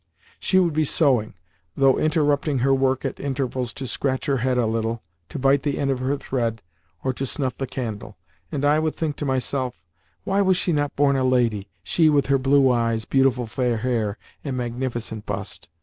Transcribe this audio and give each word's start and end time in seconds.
She 0.39 0.57
would 0.57 0.73
be 0.73 0.83
sewing 0.83 1.35
though 1.77 1.99
interrupting 1.99 2.57
her 2.57 2.73
work 2.73 3.05
at 3.05 3.19
intervals 3.19 3.71
to 3.73 3.85
scratch 3.85 4.25
her 4.25 4.37
head 4.37 4.57
a 4.57 4.65
little, 4.65 5.03
to 5.29 5.37
bite 5.37 5.61
the 5.61 5.77
end 5.77 5.91
of 5.91 5.99
her 5.99 6.17
thread, 6.17 6.63
or 7.03 7.13
to 7.13 7.23
snuff 7.23 7.55
the 7.55 7.67
candle—and 7.67 8.65
I 8.65 8.79
would 8.79 8.95
think 8.95 9.15
to 9.17 9.25
myself: 9.25 9.79
"Why 10.23 10.41
was 10.41 10.57
she 10.57 10.73
not 10.73 10.95
born 10.95 11.15
a 11.17 11.23
lady—she 11.23 12.09
with 12.09 12.25
her 12.33 12.39
blue 12.39 12.71
eyes, 12.71 13.05
beautiful 13.05 13.45
fair 13.45 13.77
hair, 13.77 14.17
and 14.43 14.57
magnificent 14.57 15.27
bust? 15.27 15.69